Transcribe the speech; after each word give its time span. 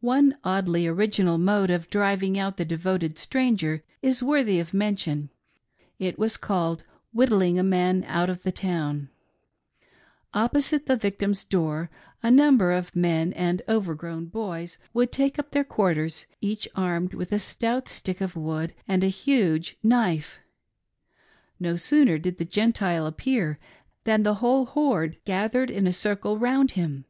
One 0.00 0.36
oddly 0.42 0.88
original 0.88 1.38
mode 1.38 1.70
of 1.70 1.88
driving 1.88 2.36
out 2.36 2.56
the 2.56 2.64
devoted 2.64 3.16
stranger 3.16 3.84
is 4.02 4.20
worthy 4.20 4.58
of 4.58 4.74
mention— 4.74 5.30
it 6.00 6.18
was 6.18 6.36
called" 6.36 6.82
whittling 7.14 7.56
a 7.56 7.62
man 7.62 8.04
out 8.08 8.28
of 8.28 8.42
the 8.42 8.50
town!" 8.50 9.08
Oppo 10.34 10.60
site 10.60 10.86
the 10.86 10.96
victim's 10.96 11.44
door 11.44 11.88
a 12.24 12.28
number 12.32 12.72
of 12.72 12.96
men 12.96 13.32
and 13.34 13.62
overgrown 13.68 14.24
boys 14.26 14.78
would 14.92 15.12
take 15.12 15.38
up 15.38 15.52
their 15.52 15.62
quarters— 15.62 16.26
each 16.40 16.66
armed 16.74 17.14
with 17.14 17.30
a 17.30 17.38
stout 17.38 17.86
stick 17.86 18.20
of 18.20 18.34
wood 18.34 18.74
and 18.88 19.04
a 19.04 19.06
huge 19.06 19.76
knife. 19.80 20.40
No 21.60 21.76
sooner 21.76 22.18
did 22.18 22.38
the 22.38 22.44
Gentile 22.44 23.06
appear 23.06 23.60
than 24.02 24.24
the 24.24 24.34
whole 24.42 24.66
horde 24.66 25.18
gathered 25.24 25.70
in 25.70 25.86
a 25.86 25.92
circle 25.92 26.36
round 26.36 26.72
him. 26.72 27.04